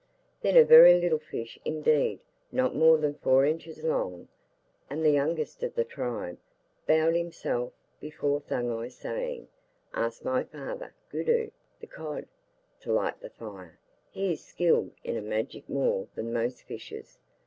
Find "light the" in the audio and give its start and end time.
12.91-13.29